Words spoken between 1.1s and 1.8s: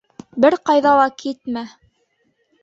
китмә!